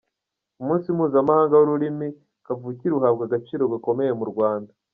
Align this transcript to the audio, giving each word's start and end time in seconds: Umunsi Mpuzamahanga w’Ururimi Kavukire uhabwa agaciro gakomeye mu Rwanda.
Umunsi 0.61 0.87
Mpuzamahanga 0.95 1.53
w’Ururimi 1.55 2.07
Kavukire 2.45 2.93
uhabwa 2.95 3.23
agaciro 3.25 3.63
gakomeye 3.73 4.11
mu 4.19 4.25
Rwanda. 4.33 4.71